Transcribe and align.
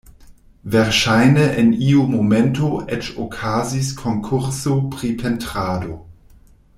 Verŝajne 0.75 1.43
en 1.63 1.67
iu 1.89 2.05
momento 2.15 2.71
eĉ 2.97 3.11
okazis 3.27 3.91
konkurso 4.03 4.75
pri 4.97 5.13
pentrado. 5.23 6.01